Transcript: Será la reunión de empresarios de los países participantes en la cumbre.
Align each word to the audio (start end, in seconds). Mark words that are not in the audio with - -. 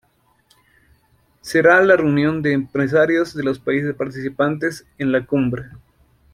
Será 1.41 1.79
la 1.83 1.95
reunión 1.95 2.41
de 2.41 2.53
empresarios 2.53 3.35
de 3.35 3.43
los 3.43 3.59
países 3.59 3.93
participantes 3.93 4.87
en 4.97 5.11
la 5.11 5.27
cumbre. 5.27 5.65